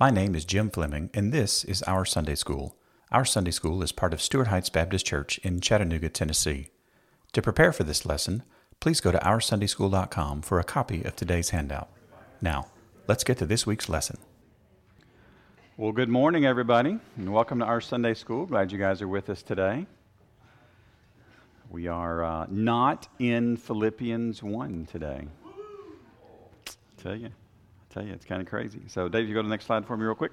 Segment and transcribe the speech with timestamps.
[0.00, 2.76] My name is Jim Fleming, and this is Our Sunday School.
[3.10, 6.70] Our Sunday School is part of Stuart Heights Baptist Church in Chattanooga, Tennessee.
[7.32, 8.44] To prepare for this lesson,
[8.78, 11.88] please go to OurSundaySchool.com for a copy of today's handout.
[12.40, 12.68] Now,
[13.08, 14.18] let's get to this week's lesson.
[15.76, 18.46] Well, good morning, everybody, and welcome to our Sunday School.
[18.46, 19.84] Glad you guys are with us today.
[21.70, 25.26] We are uh, not in Philippians 1 today.
[26.68, 27.30] I tell you
[27.90, 28.82] tell you, it's kind of crazy.
[28.86, 30.32] So, Dave, you go to the next slide for me, real quick.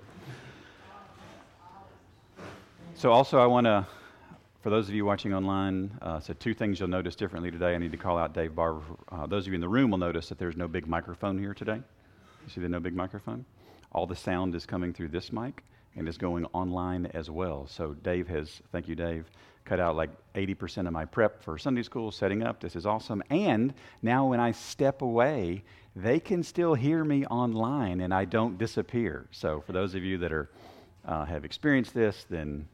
[2.95, 3.85] So, also, I want to,
[4.61, 7.73] for those of you watching online, uh, so two things you'll notice differently today.
[7.73, 8.81] I need to call out Dave Barber.
[9.09, 11.53] Uh, those of you in the room will notice that there's no big microphone here
[11.53, 11.75] today.
[11.75, 13.45] You see the no big microphone?
[13.93, 15.63] All the sound is coming through this mic
[15.95, 17.67] and is going online as well.
[17.67, 19.29] So, Dave has, thank you, Dave,
[19.63, 22.59] cut out like 80% of my prep for Sunday school, setting up.
[22.59, 23.23] This is awesome.
[23.29, 25.63] And now when I step away,
[25.95, 29.25] they can still hear me online and I don't disappear.
[29.31, 30.49] So for those of you that are,
[31.05, 32.67] uh, have experienced this, then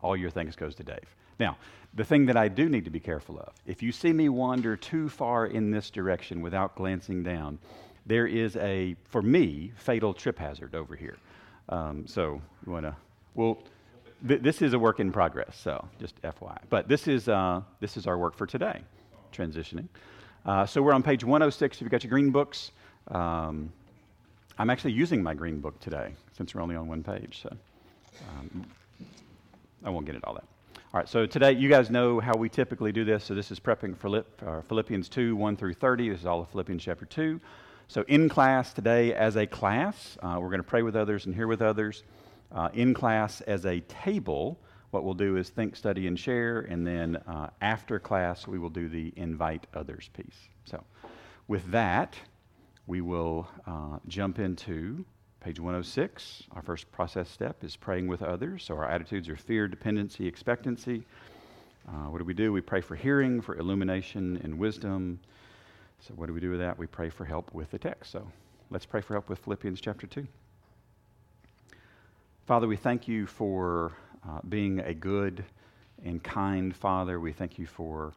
[0.00, 1.16] all your thanks goes to Dave.
[1.38, 1.58] Now,
[1.94, 4.76] the thing that I do need to be careful of, if you see me wander
[4.76, 7.58] too far in this direction without glancing down,
[8.06, 11.18] there is a, for me, fatal trip hazard over here.
[11.68, 12.96] Um, so you want to,
[13.34, 13.58] well,
[14.26, 16.58] th- this is a work in progress, so just FYI.
[16.70, 18.80] But this is, uh, this is our work for today,
[19.32, 19.88] transitioning.
[20.44, 22.72] Uh, so we're on page 106 if you've got your green books.
[23.08, 23.72] Um,
[24.58, 27.56] I'm actually using my green book today since we're only on one page, so
[28.28, 28.66] um,
[29.84, 30.44] I won't get into all that.
[30.92, 33.22] All right, so today you guys know how we typically do this.
[33.22, 36.08] So this is prepping for Philipp, uh, Philippians 2, 1 through 30.
[36.08, 37.40] This is all of Philippians chapter 2.
[37.86, 41.34] So in class today as a class, uh, we're going to pray with others and
[41.36, 42.02] hear with others.
[42.50, 44.58] Uh, in class as a table,
[44.92, 48.70] what we'll do is think, study, and share, and then uh, after class, we will
[48.70, 50.48] do the invite others piece.
[50.66, 50.84] So,
[51.48, 52.14] with that,
[52.86, 55.02] we will uh, jump into
[55.40, 56.42] page 106.
[56.52, 58.64] Our first process step is praying with others.
[58.64, 61.06] So, our attitudes are fear, dependency, expectancy.
[61.88, 62.52] Uh, what do we do?
[62.52, 65.20] We pray for hearing, for illumination, and wisdom.
[66.00, 66.78] So, what do we do with that?
[66.78, 68.12] We pray for help with the text.
[68.12, 68.30] So,
[68.70, 70.26] let's pray for help with Philippians chapter 2.
[72.44, 73.92] Father, we thank you for
[74.28, 75.44] uh, being a good
[76.04, 77.20] and kind Father.
[77.20, 78.12] We thank you for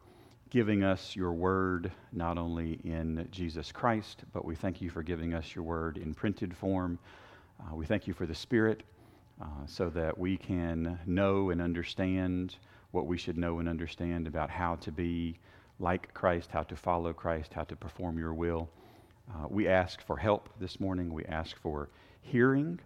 [0.50, 5.34] giving us your word, not only in Jesus Christ, but we thank you for giving
[5.34, 6.98] us your word in printed form.
[7.60, 8.82] Uh, we thank you for the Spirit
[9.40, 12.56] uh, so that we can know and understand
[12.92, 15.38] what we should know and understand about how to be
[15.78, 18.68] like Christ, how to follow Christ, how to perform your will.
[19.30, 21.12] Uh, we ask for help this morning.
[21.12, 21.90] We ask for
[22.22, 22.80] hearing.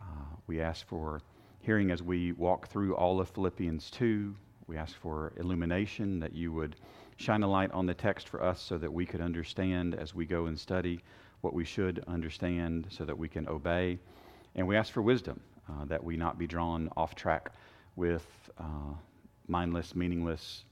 [0.00, 1.20] Uh, we ask for
[1.64, 4.34] hearing as we walk through all of Philippians 2.
[4.66, 6.76] We ask for illumination, that you would
[7.16, 10.26] shine a light on the text for us so that we could understand as we
[10.26, 11.00] go and study
[11.40, 13.98] what we should understand so that we can obey.
[14.54, 17.52] And we ask for wisdom, uh, that we not be drawn off track
[17.96, 18.26] with
[18.58, 18.92] uh,
[19.48, 20.66] mindless, meaningless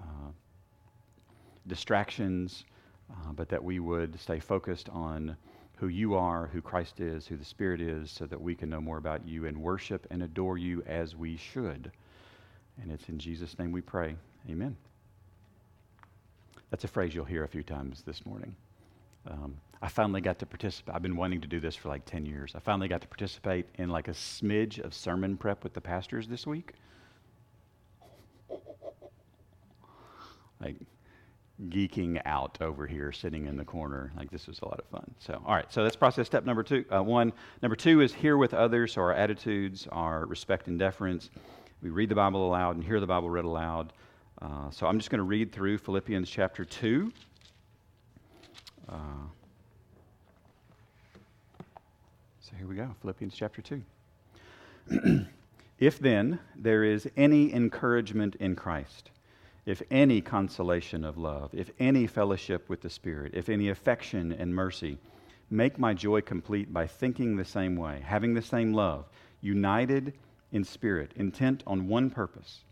[0.00, 0.30] uh,
[1.66, 2.64] distractions,
[3.10, 5.36] uh, but that we would stay focused on
[5.78, 8.80] who you are, who Christ is, who the Spirit is, so that we can know
[8.80, 11.92] more about you and worship and adore you as we should.
[12.82, 14.16] And it's in Jesus' name we pray.
[14.50, 14.76] Amen.
[16.70, 18.56] That's a phrase you'll hear a few times this morning.
[19.30, 20.94] Um, I finally got to participate.
[20.94, 22.52] I've been wanting to do this for like 10 years.
[22.56, 26.26] I finally got to participate in like a smidge of sermon prep with the pastors
[26.26, 26.72] this week.
[30.60, 30.74] Like,
[31.66, 34.12] geeking out over here, sitting in the corner.
[34.16, 35.10] Like this was a lot of fun.
[35.18, 35.70] So, all right.
[35.72, 36.84] So that's process step number two.
[36.90, 37.32] Uh, one.
[37.62, 38.92] Number two is hear with others.
[38.92, 41.30] So our attitudes our respect and deference.
[41.82, 43.92] We read the Bible aloud and hear the Bible read aloud.
[44.40, 47.12] Uh, so I'm just going to read through Philippians chapter two.
[48.88, 49.26] Uh,
[52.40, 52.94] so here we go.
[53.00, 53.82] Philippians chapter two.
[55.78, 59.10] if then there is any encouragement in Christ
[59.66, 64.54] if any consolation of love, if any fellowship with the Spirit, if any affection and
[64.54, 64.98] mercy,
[65.50, 69.06] make my joy complete by thinking the same way, having the same love,
[69.40, 70.12] united
[70.52, 72.64] in spirit, intent on one purpose.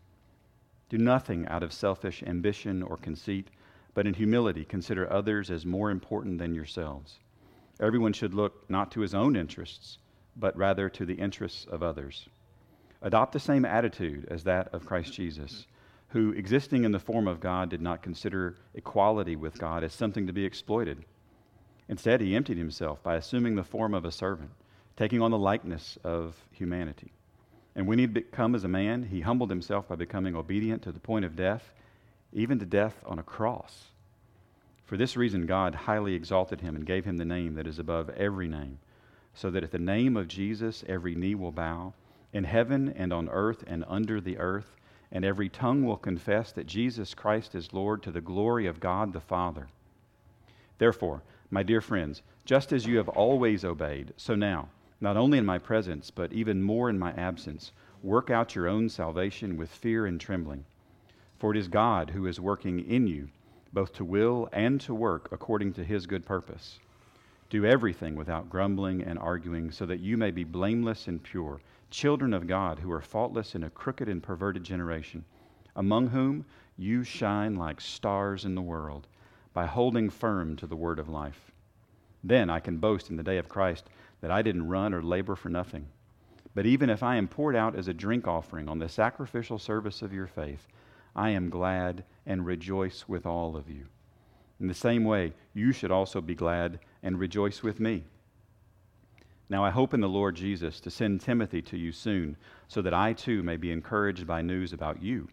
[0.88, 3.48] Do nothing out of selfish ambition or conceit,
[3.94, 7.18] but in humility consider others as more important than yourselves.
[7.80, 9.98] Everyone should look not to his own interests,
[10.36, 12.28] but rather to the interests of others.
[13.02, 15.66] Adopt the same attitude as that of Christ Jesus
[16.08, 20.26] who, existing in the form of God, did not consider equality with God as something
[20.26, 21.04] to be exploited.
[21.88, 24.50] Instead, he emptied himself by assuming the form of a servant,
[24.96, 27.12] taking on the likeness of humanity.
[27.74, 30.92] And when he had come as a man, he humbled himself by becoming obedient to
[30.92, 31.72] the point of death,
[32.32, 33.90] even to death on a cross.
[34.84, 38.10] For this reason, God highly exalted him and gave him the name that is above
[38.10, 38.78] every name
[39.36, 41.92] so that at the name of Jesus every knee will bow,
[42.32, 44.74] in heaven and on earth and under the earth,
[45.12, 49.12] and every tongue will confess that Jesus Christ is Lord to the glory of God
[49.12, 49.68] the Father.
[50.78, 54.68] Therefore, my dear friends, just as you have always obeyed, so now,
[55.00, 57.72] not only in my presence, but even more in my absence,
[58.02, 60.64] work out your own salvation with fear and trembling.
[61.38, 63.28] For it is God who is working in you,
[63.72, 66.78] both to will and to work according to his good purpose.
[67.50, 71.60] Do everything without grumbling and arguing, so that you may be blameless and pure,
[71.90, 75.24] children of God who are faultless in a crooked and perverted generation,
[75.74, 76.44] among whom
[76.76, 79.06] you shine like stars in the world
[79.52, 81.52] by holding firm to the word of life.
[82.22, 83.88] Then I can boast in the day of Christ
[84.20, 85.86] that I didn't run or labor for nothing.
[86.54, 90.02] But even if I am poured out as a drink offering on the sacrificial service
[90.02, 90.66] of your faith,
[91.14, 93.86] I am glad and rejoice with all of you.
[94.58, 98.04] In the same way, you should also be glad and rejoice with me.
[99.48, 102.94] Now I hope in the Lord Jesus to send Timothy to you soon, so that
[102.94, 105.28] I too may be encouraged by news about you.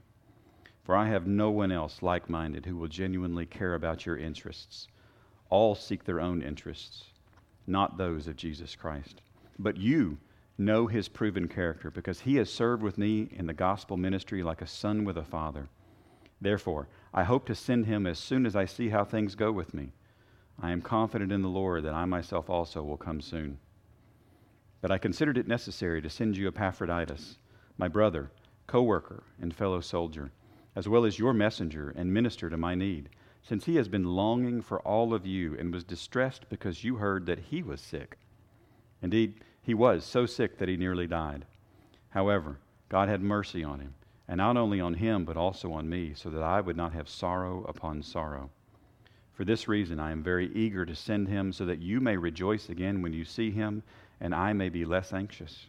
[0.83, 4.87] For I have no one else like minded who will genuinely care about your interests.
[5.49, 7.05] All seek their own interests,
[7.65, 9.21] not those of Jesus Christ.
[9.57, 10.17] But you
[10.57, 14.61] know his proven character, because he has served with me in the gospel ministry like
[14.61, 15.69] a son with a father.
[16.39, 19.73] Therefore, I hope to send him as soon as I see how things go with
[19.73, 19.93] me.
[20.61, 23.57] I am confident in the Lord that I myself also will come soon.
[24.83, 27.37] But I considered it necessary to send you Epaphroditus,
[27.77, 28.31] my brother,
[28.67, 30.33] co worker, and fellow soldier,
[30.75, 33.07] as well as your messenger and minister to my need,
[33.41, 37.25] since he has been longing for all of you and was distressed because you heard
[37.27, 38.17] that he was sick.
[39.01, 41.45] Indeed, he was so sick that he nearly died.
[42.09, 42.59] However,
[42.89, 43.93] God had mercy on him,
[44.27, 47.07] and not only on him, but also on me, so that I would not have
[47.07, 48.49] sorrow upon sorrow.
[49.31, 52.69] For this reason, I am very eager to send him so that you may rejoice
[52.69, 53.81] again when you see him,
[54.23, 55.67] and I may be less anxious.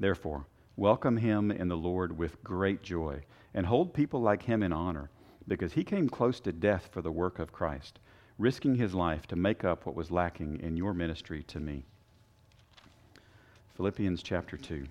[0.00, 3.22] Therefore, welcome him in the Lord with great joy,
[3.54, 5.10] and hold people like him in honor,
[5.46, 8.00] because he came close to death for the work of Christ,
[8.36, 11.84] risking his life to make up what was lacking in your ministry to me.
[13.76, 14.84] Philippians chapter 2.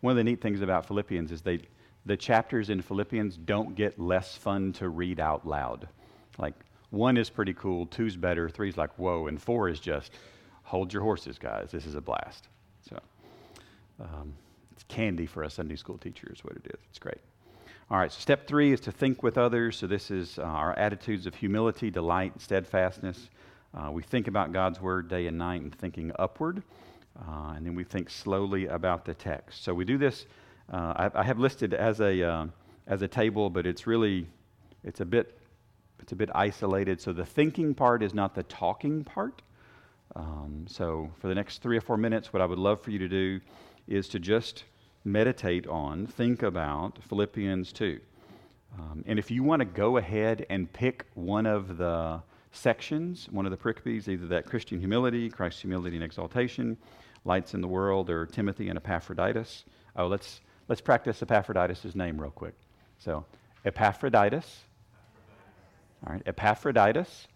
[0.00, 1.60] One of the neat things about Philippians is they
[2.06, 5.86] the chapters in Philippians don't get less fun to read out loud.
[6.38, 6.54] Like,
[6.90, 10.12] one is pretty cool, two's better, three's like, whoa, and four is just,
[10.64, 11.70] hold your horses, guys.
[11.70, 12.48] This is a blast.
[12.88, 12.98] So,
[14.00, 14.34] um,
[14.72, 16.80] it's candy for a Sunday school teacher, is what it is.
[16.88, 17.18] It's great.
[17.90, 19.76] All right, so step three is to think with others.
[19.76, 23.30] So, this is uh, our attitudes of humility, delight, steadfastness.
[23.74, 26.62] Uh, we think about God's word day and night and thinking upward.
[27.18, 29.64] Uh, and then we think slowly about the text.
[29.64, 30.26] So, we do this
[30.72, 32.46] uh, I, I, have listed as a, uh,
[32.86, 34.26] as a table, but it's really,
[34.84, 35.39] it's a bit,
[36.02, 37.00] it's a bit isolated.
[37.00, 39.42] So the thinking part is not the talking part.
[40.16, 42.98] Um, so for the next three or four minutes, what I would love for you
[42.98, 43.40] to do
[43.86, 44.64] is to just
[45.04, 48.00] meditate on, think about Philippians 2.
[48.78, 53.46] Um, and if you want to go ahead and pick one of the sections, one
[53.46, 56.76] of the pericopes, either that Christian humility, Christ's humility and exaltation,
[57.24, 59.64] lights in the world, or Timothy and Epaphroditus.
[59.96, 62.54] Oh, let's Let's practice Epaphroditus' name real quick.
[62.96, 63.26] So,
[63.64, 64.66] Epaphroditus.
[66.06, 67.26] All right, Epaphroditus.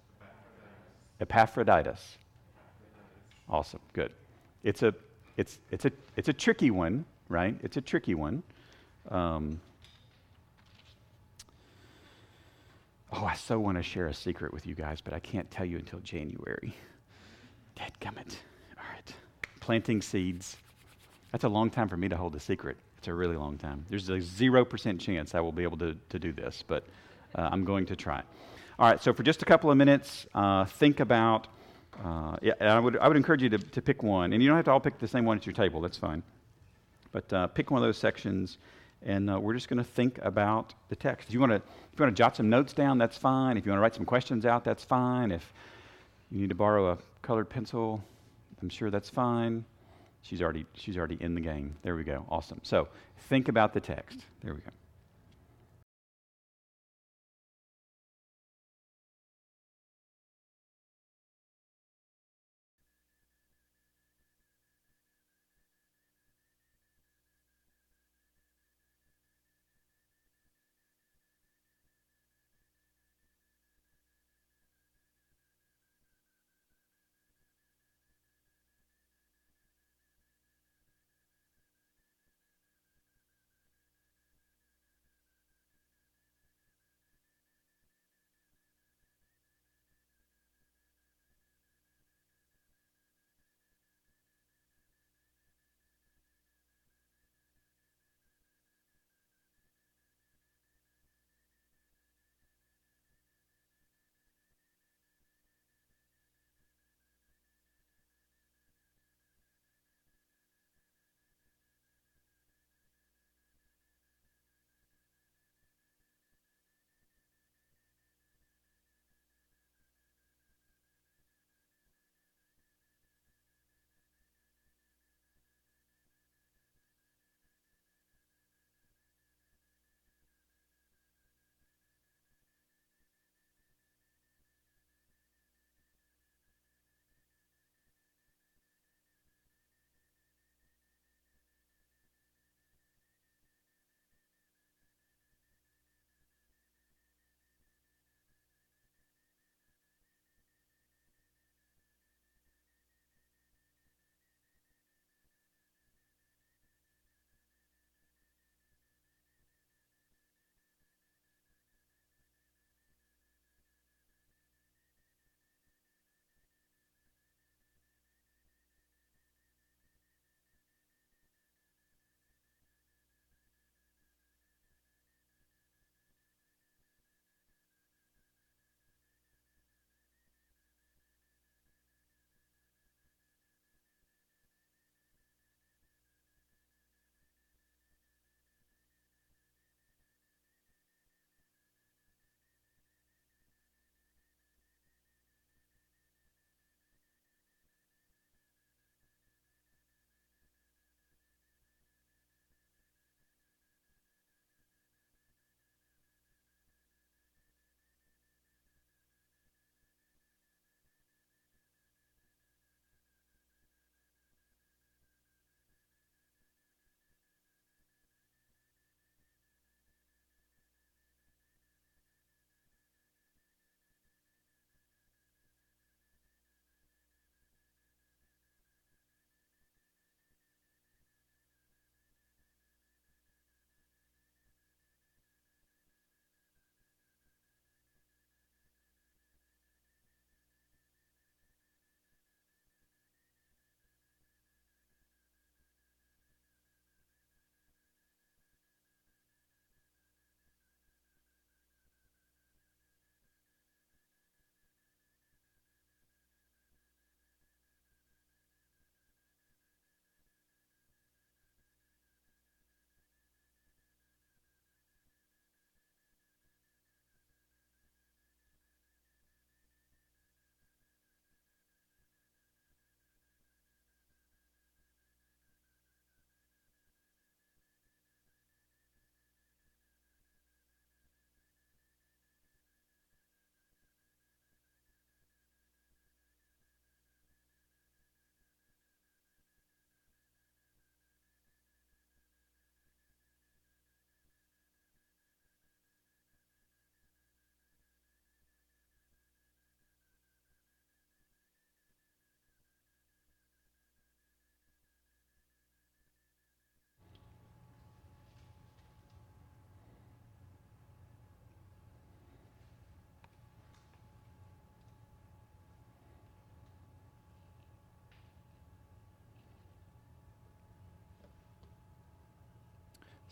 [1.21, 2.19] Epaphroditus.
[3.49, 4.13] Awesome, good.
[4.63, 4.95] It's a,
[5.37, 7.57] it's, it's a, it's a tricky one, right?
[7.63, 8.43] It's a tricky one.
[9.11, 9.61] Um,
[13.13, 15.67] oh, I so want to share a secret with you guys, but I can't tell
[15.67, 16.75] you until January.
[17.77, 18.37] Dadgummit.
[18.79, 19.15] All right.
[19.61, 20.57] Planting seeds.
[21.33, 22.77] That's a long time for me to hold a secret.
[22.99, 23.85] It's a really long time.
[23.91, 26.85] There's a 0% chance I will be able to, to do this, but
[27.35, 28.23] uh, I'm going to try.
[28.77, 31.47] All right, so for just a couple of minutes, uh, think about,
[32.05, 34.33] uh, yeah, I, would, I would encourage you to, to pick one.
[34.33, 36.25] And you don't have to all pick the same one at your table, that's fine.
[37.13, 38.59] But uh, pick one of those sections,
[39.01, 41.29] and uh, we're just going to think about the text.
[41.29, 43.57] If you want to if you want to jot some notes down, that's fine.
[43.57, 45.31] If you want to write some questions out, that's fine.
[45.31, 45.55] If
[46.33, 48.03] you need to borrow a colored pencil,
[48.61, 49.65] I'm sure that's fine.
[50.23, 51.77] She's already, she's already in the game.
[51.83, 52.27] There we go.
[52.29, 52.59] Awesome.
[52.65, 52.89] So
[53.29, 54.25] think about the text.
[54.43, 54.71] There we go.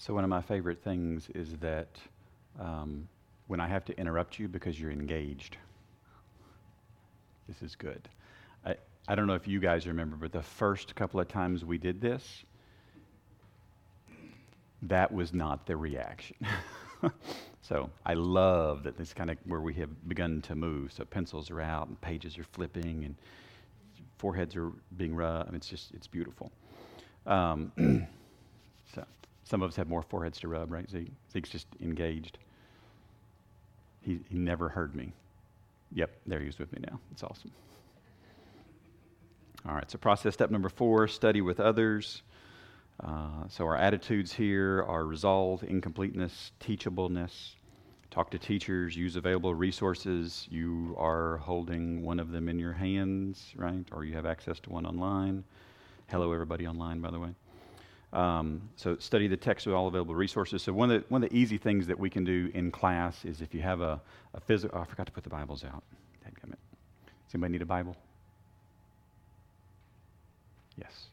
[0.04, 1.96] So, one of my favorite things is that
[2.58, 3.06] um,
[3.46, 5.58] when I have to interrupt you because you're engaged,
[7.46, 8.08] this is good.
[8.66, 8.74] I,
[9.06, 12.00] I don't know if you guys remember, but the first couple of times we did
[12.00, 12.42] this,
[14.82, 16.34] that was not the reaction.
[17.62, 20.92] so I love that this kind of where we have begun to move.
[20.92, 23.14] So pencils are out and pages are flipping and
[24.18, 25.46] foreheads are being rubbed.
[25.46, 26.50] I mean, it's just it's beautiful.
[27.24, 28.08] Um,
[29.52, 30.88] some of us have more foreheads to rub, right?
[30.88, 31.12] Zeke?
[31.30, 32.38] Zeke's just engaged.
[34.00, 35.12] He, he never heard me.
[35.92, 36.98] Yep, there he is with me now.
[37.10, 37.50] It's awesome.
[39.68, 42.22] All right, so process step number four study with others.
[43.04, 47.50] Uh, so our attitudes here are resolve, incompleteness, teachableness.
[48.10, 50.48] Talk to teachers, use available resources.
[50.50, 53.84] You are holding one of them in your hands, right?
[53.92, 55.44] Or you have access to one online.
[56.08, 57.34] Hello, everybody online, by the way.
[58.12, 60.62] Um, so study the text with all available resources.
[60.62, 63.24] So one of the, one of the easy things that we can do in class
[63.24, 64.00] is if you have a,
[64.34, 65.82] a physical, oh, I forgot to put the Bibles out.
[67.32, 67.96] Does anybody need a Bible?
[70.76, 71.06] Yes.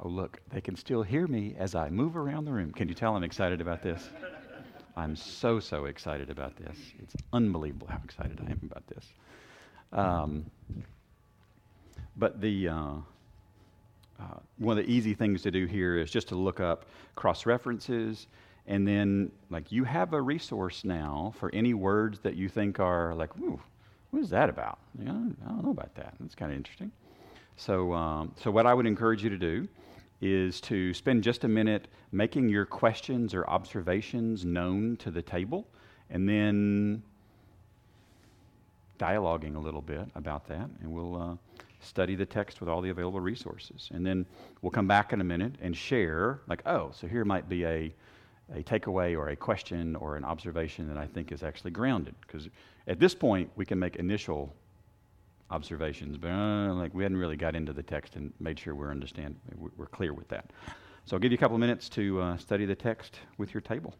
[0.00, 2.72] Oh, look, they can still hear me as I move around the room.
[2.72, 4.08] Can you tell I'm excited about this?
[4.96, 6.78] I'm so, so excited about this.
[7.02, 9.04] It's unbelievable how excited I am about this.
[9.92, 10.46] Um,
[12.16, 12.92] but the, uh,
[14.20, 17.46] uh, one of the easy things to do here is just to look up cross
[17.46, 18.26] references.
[18.66, 23.14] And then, like, you have a resource now for any words that you think are
[23.14, 23.60] like, ooh,
[24.10, 24.78] what is that about?
[25.00, 26.14] I don't know about that.
[26.20, 26.90] That's kind of interesting.
[27.56, 29.68] So, um, so what I would encourage you to do
[30.20, 35.66] is to spend just a minute making your questions or observations known to the table,
[36.10, 37.02] and then
[38.98, 41.36] dialoguing a little bit about that, and we'll uh,
[41.80, 43.88] study the text with all the available resources.
[43.92, 44.26] And then
[44.62, 47.94] we'll come back in a minute and share, like, oh, so here might be a,
[48.54, 52.14] a takeaway or a question or an observation that I think is actually grounded.
[52.20, 52.48] Because
[52.86, 54.54] at this point, we can make initial
[55.50, 58.90] observations, but uh, like we hadn't really got into the text and made sure we're
[58.90, 59.34] understand
[59.76, 60.50] we're clear with that.
[61.06, 63.62] So I'll give you a couple of minutes to uh, study the text with your
[63.62, 63.94] table.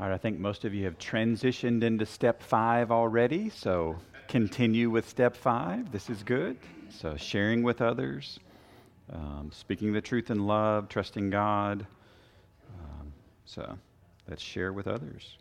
[0.00, 3.94] All right, I think most of you have transitioned into step five already, so
[4.26, 5.92] continue with step five.
[5.92, 6.56] This is good.
[6.90, 8.40] So, sharing with others,
[9.12, 11.86] um, speaking the truth in love, trusting God.
[12.80, 13.12] Um,
[13.44, 13.78] so,
[14.28, 15.38] let's share with others.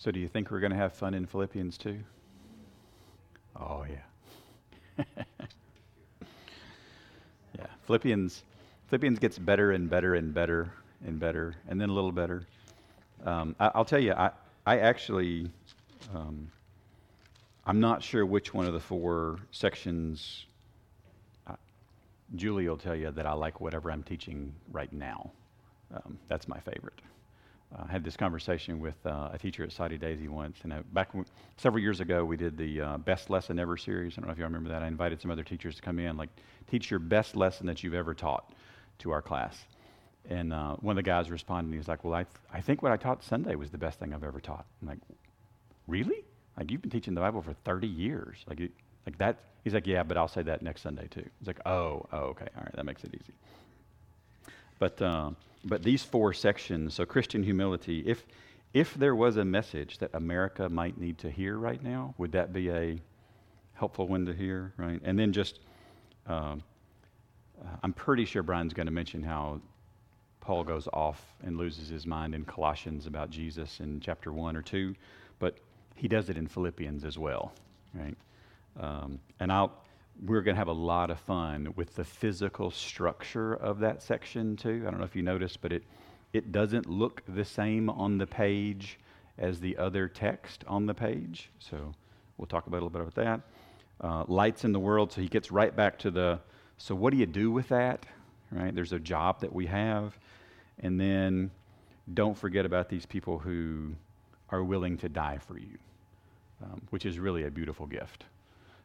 [0.00, 1.98] So, do you think we're going to have fun in Philippians too?
[3.54, 5.04] Oh, yeah.
[7.58, 7.66] yeah.
[7.86, 8.42] Philippians,
[8.86, 10.72] Philippians gets better and better and better
[11.04, 12.46] and better, and then a little better.
[13.26, 14.30] Um, I, will tell you, I,
[14.64, 15.50] I actually,
[16.14, 16.50] um,
[17.66, 20.46] I'm not sure which one of the four sections.
[21.46, 21.56] Uh,
[22.36, 25.30] Julie will tell you that I like whatever I'm teaching right now.
[25.92, 27.02] Um, that's my favorite.
[27.76, 31.10] I had this conversation with uh, a teacher at Soddy Daisy once, and uh, back
[31.56, 34.14] several years ago, we did the uh, Best Lesson Ever series.
[34.14, 34.82] I don't know if you remember that.
[34.82, 36.30] I invited some other teachers to come in, like
[36.68, 38.52] teach your best lesson that you've ever taught
[39.00, 39.56] to our class.
[40.28, 42.82] And uh, one of the guys responded, he was like, "Well, I, th- I think
[42.82, 44.98] what I taught Sunday was the best thing I've ever taught." I'm like,
[45.86, 46.24] "Really?
[46.58, 48.38] Like you've been teaching the Bible for 30 years?
[48.48, 48.68] Like, you,
[49.06, 52.06] like that?" He's like, "Yeah, but I'll say that next Sunday too." He's like, "Oh,
[52.12, 53.32] oh, okay, all right, that makes it easy."
[54.78, 55.30] But uh,
[55.64, 58.24] but these four sections, so Christian humility, if
[58.72, 62.52] if there was a message that America might need to hear right now, would that
[62.52, 63.00] be a
[63.74, 65.00] helpful one to hear, right?
[65.04, 65.58] And then just,
[66.26, 66.62] um,
[67.60, 69.60] uh, I'm pretty sure Brian's going to mention how
[70.40, 74.62] Paul goes off and loses his mind in Colossians about Jesus in chapter 1 or
[74.62, 74.94] 2,
[75.38, 75.58] but
[75.96, 77.52] he does it in Philippians as well,
[77.94, 78.16] right?
[78.78, 79.72] Um, and I'll,
[80.24, 84.56] we're going to have a lot of fun with the physical structure of that section
[84.56, 84.84] too.
[84.86, 85.82] I don't know if you noticed, but it,
[86.32, 88.98] it doesn't look the same on the page
[89.38, 91.50] as the other text on the page.
[91.58, 91.92] So
[92.36, 93.40] we'll talk about a little bit about that.
[94.00, 95.12] Uh, lights in the world.
[95.12, 96.40] So he gets right back to the.
[96.78, 98.04] So what do you do with that?
[98.50, 98.74] Right.
[98.74, 100.18] There's a job that we have,
[100.80, 101.50] and then
[102.14, 103.92] don't forget about these people who
[104.48, 105.78] are willing to die for you,
[106.64, 108.24] um, which is really a beautiful gift.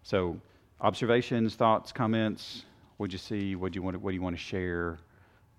[0.03, 0.39] So
[0.81, 2.63] observations, thoughts, comments.
[2.97, 3.55] What'd you see?
[3.55, 3.95] What do you want?
[3.95, 4.99] To, what do you want to share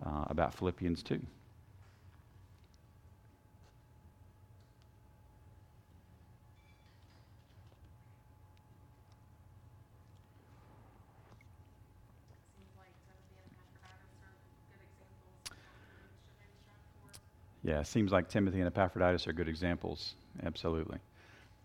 [0.05, 1.20] uh, about Philippians two?
[17.66, 20.14] Yeah, seems like Timothy and Epaphroditus are good examples.
[20.44, 20.98] Absolutely.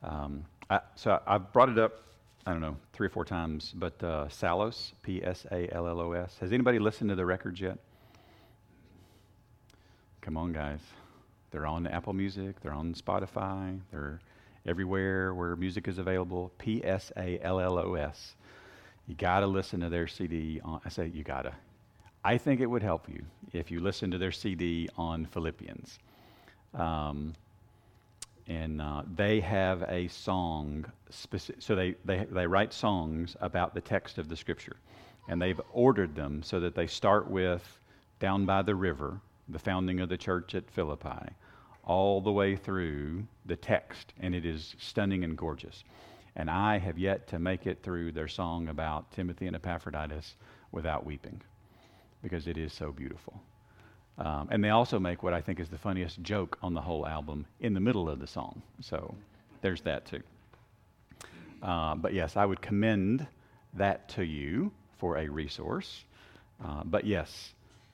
[0.01, 2.01] Um, I, so I, have brought it up
[2.45, 5.99] I don't know, three or four times, but uh, Psallos, P S A L L
[5.99, 6.37] O S.
[6.39, 7.77] Has anybody listened to the records yet?
[10.21, 10.79] Come on, guys.
[11.51, 14.19] They're on Apple Music, they're on Spotify, they're
[14.65, 16.51] everywhere where music is available.
[16.57, 18.35] P S A L L O S.
[19.07, 20.61] You got to listen to their CD.
[20.63, 21.53] On, I say you got to.
[22.23, 25.99] I think it would help you if you listen to their CD on Philippians.
[26.73, 27.33] Um,
[28.51, 30.85] and uh, they have a song.
[31.09, 34.75] Speci- so they, they, they write songs about the text of the scripture.
[35.29, 37.79] And they've ordered them so that they start with
[38.19, 41.29] down by the river, the founding of the church at Philippi,
[41.85, 44.11] all the way through the text.
[44.19, 45.85] And it is stunning and gorgeous.
[46.35, 50.35] And I have yet to make it through their song about Timothy and Epaphroditus
[50.73, 51.41] without weeping
[52.21, 53.41] because it is so beautiful.
[54.17, 57.07] Um, and they also make what I think is the funniest joke on the whole
[57.07, 58.61] album in the middle of the song.
[58.81, 59.15] So
[59.61, 60.21] there's that too.
[61.61, 63.25] Uh, but yes, I would commend
[63.75, 66.03] that to you for a resource.
[66.63, 67.53] Uh, but yes,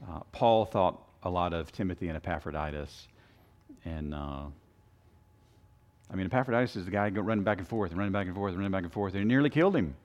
[0.09, 3.07] uh, Paul thought a lot of Timothy and Epaphroditus.
[3.85, 4.45] And uh,
[6.11, 8.51] I mean, Epaphroditus is the guy running back and forth and running back and forth
[8.51, 9.95] and running back and forth, and he nearly killed him.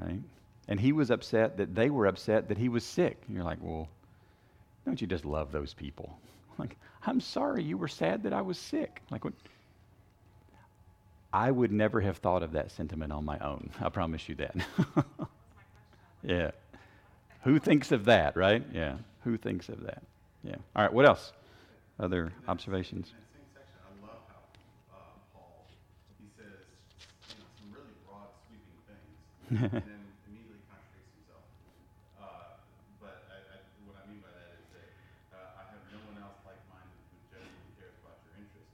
[0.00, 0.20] Right?
[0.68, 3.22] And he was upset that they were upset that he was sick.
[3.26, 3.88] And you're like, well,
[4.84, 6.18] don't you just love those people?
[6.58, 9.00] Like, I'm sorry you were sad that I was sick.
[9.10, 9.32] Like, what?
[11.32, 13.70] I would never have thought of that sentiment on my own.
[13.80, 14.54] I promise you that.
[16.22, 16.50] yeah.
[17.44, 18.62] Who thinks of that, right?
[18.70, 18.96] Yeah.
[19.24, 20.02] Who thinks of that?
[20.44, 20.56] Yeah.
[20.76, 20.92] All right.
[20.92, 21.32] What else?
[21.98, 23.14] Other observations?
[29.52, 31.44] immediately contradicts himself.
[32.16, 32.56] Uh,
[33.04, 34.88] but I, I, what I mean by that is that
[35.36, 38.72] uh, I have no one else like-minded who genuinely cares about your interests.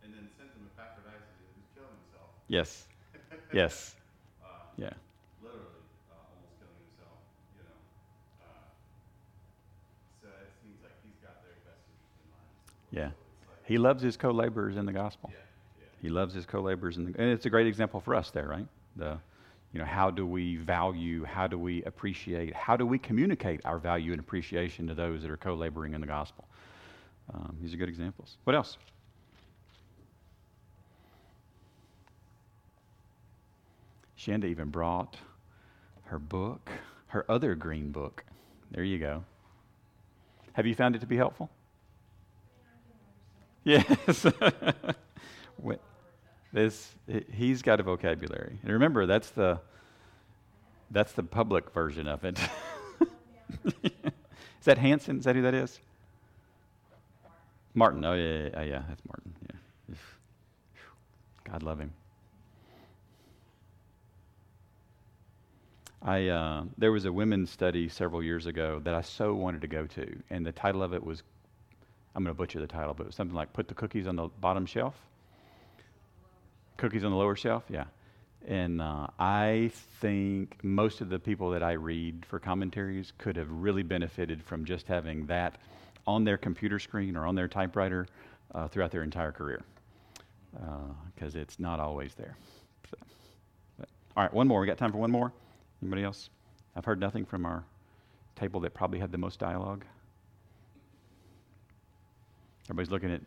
[0.00, 2.32] And then sends him Epaphroditus who's killing himself.
[2.48, 2.86] Yes.
[3.52, 3.96] yes.
[4.42, 4.46] Uh,
[4.78, 4.90] Yeah.
[5.42, 5.62] literally
[6.10, 7.18] uh, almost killing himself,
[7.56, 7.76] you know.
[8.44, 8.48] Uh,
[10.22, 12.50] so it seems like he's got their best interest in mind.
[12.92, 13.10] Yeah.
[13.10, 15.30] So like, He loves his co-laborers in the gospel.
[15.32, 15.38] yeah,
[15.80, 15.86] yeah.
[16.02, 18.66] He loves his co-laborers, in the, and it's a great example for us there, right?
[18.96, 19.18] The,
[19.72, 23.78] you know, how do we value, how do we appreciate, how do we communicate our
[23.78, 26.46] value and appreciation to those that are co-laboring in the gospel?
[27.34, 28.36] Um, these are good examples.
[28.44, 28.76] What else?
[34.26, 35.16] Shanda even brought
[36.04, 36.70] her book,
[37.08, 38.24] her other green book.
[38.70, 39.24] There you go.
[40.54, 41.50] Have you found it to be helpful?
[43.64, 44.26] Yes.
[46.56, 49.60] This he- he's got a vocabulary, and remember that's the
[50.90, 52.38] that's the public version of it.
[53.84, 53.92] is
[54.64, 55.18] that Hanson?
[55.18, 55.78] Is that who that is?
[57.74, 58.02] Martin.
[58.06, 59.34] Oh yeah, yeah, yeah, yeah that's Martin.
[59.42, 59.96] Yeah.
[61.44, 61.92] God love him.
[66.06, 69.66] I uh, there was a women's study several years ago that I so wanted to
[69.66, 71.24] go to, and the title of it was
[72.14, 74.14] I'm going to butcher the title, but it was something like "Put the cookies on
[74.14, 74.94] the bottom shelf."
[76.76, 77.86] Cookies on the lower shelf, yeah.
[78.46, 83.50] And uh, I think most of the people that I read for commentaries could have
[83.50, 85.56] really benefited from just having that
[86.06, 88.06] on their computer screen or on their typewriter
[88.54, 89.64] uh, throughout their entire career,
[91.16, 92.36] because uh, it's not always there.
[92.90, 92.96] So,
[93.80, 94.60] but, all right, one more.
[94.60, 95.32] We got time for one more.
[95.82, 96.30] Anybody else?
[96.74, 97.64] I've heard nothing from our
[98.34, 99.84] table that probably had the most dialogue.
[102.66, 103.20] Everybody's looking at.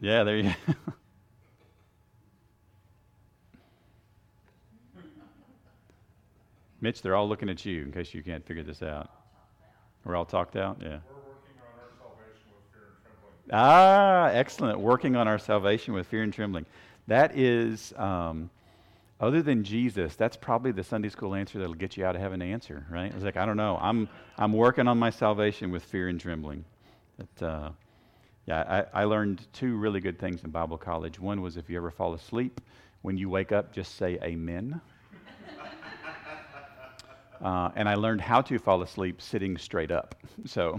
[0.00, 0.74] Yeah, there you go.
[6.80, 9.10] Mitch, they're all looking at you in case you can't figure this out.
[10.04, 10.78] We're all talked out?
[10.82, 10.98] Yeah.
[13.52, 14.78] Ah, excellent.
[14.78, 16.64] Working on our salvation with fear and trembling.
[17.06, 18.48] That is, um,
[19.20, 22.40] other than Jesus, that's probably the Sunday school answer that'll get you out of heaven
[22.40, 23.12] answer, right?
[23.14, 23.78] It's like, I don't know.
[23.80, 24.08] I'm,
[24.38, 26.64] I'm working on my salvation with fear and trembling.
[27.18, 27.70] But, uh,
[28.46, 31.20] yeah, I, I learned two really good things in Bible college.
[31.20, 32.62] One was if you ever fall asleep,
[33.02, 34.80] when you wake up, just say amen.
[37.42, 40.14] Uh, and I learned how to fall asleep sitting straight up.
[40.44, 40.78] So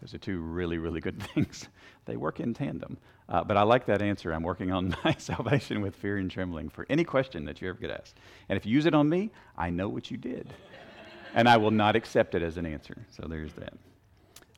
[0.00, 1.68] those are two really, really good things.
[2.06, 2.98] They work in tandem.
[3.28, 4.32] Uh, but I like that answer.
[4.32, 7.78] I'm working on my salvation with fear and trembling for any question that you ever
[7.78, 8.18] get asked.
[8.48, 10.52] And if you use it on me, I know what you did.
[11.34, 12.96] and I will not accept it as an answer.
[13.10, 13.74] So there's that.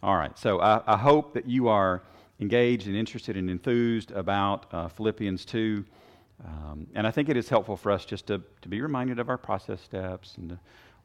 [0.03, 0.37] All right.
[0.39, 2.03] So I, I hope that you are
[2.41, 5.85] engaged and interested and enthused about uh, Philippians 2.
[6.45, 9.31] Um, and I think it is helpful for us just to, to be reminded of
[9.31, 10.59] our process steps and to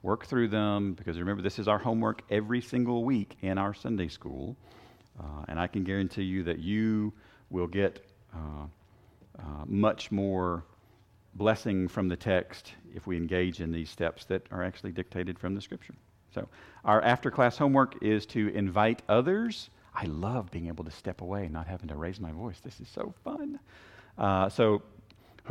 [0.04, 4.08] work through them because remember, this is our homework every single week in our Sunday
[4.08, 4.56] school.
[5.20, 7.14] Uh, and I can guarantee you that you
[7.50, 8.66] will get uh,
[9.38, 10.64] uh, much more
[11.36, 15.56] blessing from the text if we engage in these steps that are actually dictated from
[15.56, 15.94] the scripture.
[16.34, 16.48] So,
[16.86, 19.70] our after class homework is to invite others.
[19.94, 22.60] I love being able to step away and not having to raise my voice.
[22.62, 23.60] This is so fun.
[24.18, 24.82] Uh, so,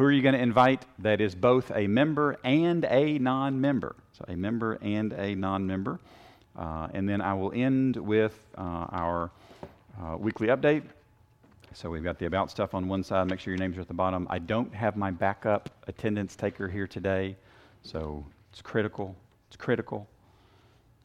[0.00, 3.94] who are you going to invite that is both a member and a non member?
[4.12, 6.00] So, a member and a non member.
[6.56, 9.30] Uh, and then I will end with uh, our
[10.00, 10.84] uh, weekly update.
[11.74, 13.28] So, we've got the about stuff on one side.
[13.28, 14.26] Make sure your names are at the bottom.
[14.30, 17.36] I don't have my backup attendance taker here today.
[17.82, 19.14] So, it's critical.
[19.48, 20.08] It's critical.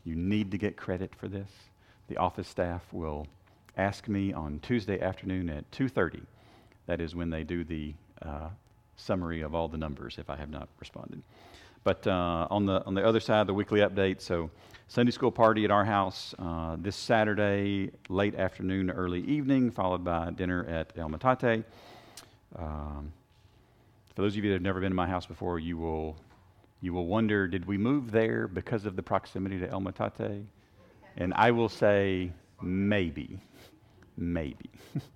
[0.05, 1.49] You need to get credit for this.
[2.07, 3.27] The office staff will
[3.75, 6.21] ask me on Tuesday afternoon at 2:30.
[6.85, 8.51] That is when they do the uh,
[8.95, 11.21] summary of all the numbers if I have not responded.
[11.83, 14.21] But uh, on the on the other side, the weekly update.
[14.21, 14.49] So
[14.87, 20.31] Sunday school party at our house uh, this Saturday, late afternoon, early evening, followed by
[20.31, 21.63] dinner at El Matate.
[22.55, 23.11] Um,
[24.15, 26.15] for those of you that have never been to my house before, you will
[26.81, 30.45] you will wonder, did we move there because of the proximity to El Matate?
[31.17, 32.31] And I will say,
[32.61, 33.39] maybe,
[34.17, 34.69] maybe.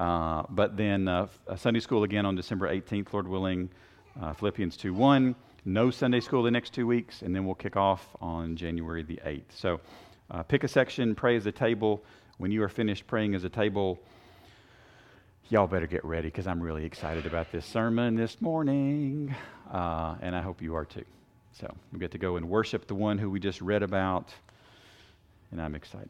[0.00, 1.26] uh, but then uh,
[1.56, 3.68] Sunday school again on December 18th, Lord willing,
[4.18, 5.34] uh, Philippians 2 1.
[5.66, 9.20] No Sunday school the next two weeks, and then we'll kick off on January the
[9.26, 9.42] 8th.
[9.50, 9.78] So
[10.30, 12.02] uh, pick a section, pray as a table.
[12.38, 14.00] When you are finished praying as a table,
[15.50, 19.34] y'all better get ready because I'm really excited about this sermon this morning,
[19.70, 21.04] uh, and I hope you are too.
[21.52, 24.32] So we get to go and worship the one who we just read about,
[25.50, 26.08] and I'm excited.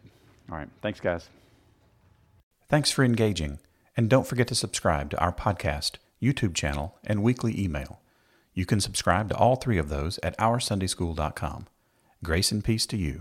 [0.49, 1.29] All right, thanks, guys.
[2.69, 3.59] Thanks for engaging,
[4.01, 8.01] and don't forget to subscribe to our podcast, YouTube channel, and weekly email.
[8.55, 11.67] You can subscribe to all three of those at OurSundaySchool.com.
[12.25, 13.21] Grace and peace to you.